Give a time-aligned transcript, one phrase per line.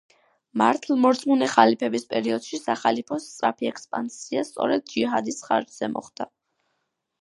[0.61, 6.33] მართლმორწმუნე ხალიფების პერიოდში სახალიფოს სწრაფი ექსპანსია სწორედ ჯიჰადის ხარჯზე მოხდა.